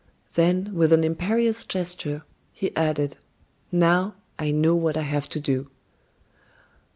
Then 0.33 0.71
with 0.73 0.91
an 0.93 1.03
imperious 1.03 1.63
gesture, 1.63 2.23
he 2.53 2.75
added: 2.75 3.17
"Now, 3.71 4.15
I 4.39 4.49
know 4.49 4.75
what 4.75 4.97
I 4.97 5.03
have 5.03 5.29
to 5.29 5.39
do." 5.39 5.69